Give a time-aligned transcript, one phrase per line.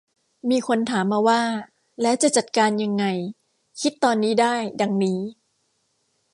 [0.49, 1.41] มีคนถามมาว่า
[2.01, 3.05] แล้วจะจัดการยังไง
[3.81, 5.19] คิดตอนนี้ได้ดังนี้